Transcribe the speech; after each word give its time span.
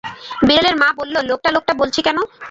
বিড়ালের 0.47 0.75
মা 0.81 0.89
বলল, 0.97 1.15
লোকটা-লোকটা 1.29 1.73
বলছি 1.81 1.99
কেন? 2.01 2.17